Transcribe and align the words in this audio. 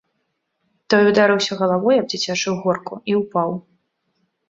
Той 0.93 1.03
ударыўся 1.11 1.53
галавой 1.61 2.01
аб 2.07 2.09
дзіцячую 2.17 2.57
горку 2.65 2.93
і 3.09 3.19
ўпаў. 3.23 3.49